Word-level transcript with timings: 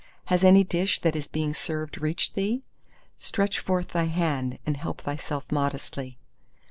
Has 0.33 0.43
any 0.43 0.63
dish 0.63 0.97
that 1.01 1.15
is 1.15 1.27
being 1.27 1.53
served 1.53 2.01
reached 2.01 2.33
thee? 2.33 2.63
Stretch 3.19 3.59
forth 3.59 3.89
thy 3.89 4.05
hand 4.05 4.57
and 4.65 4.75
help 4.75 5.01
thyself 5.01 5.45
modestly. 5.51 6.17